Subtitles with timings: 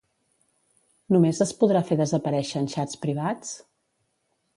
[1.15, 3.53] Només es podrà fer desaparèixer en xats privats?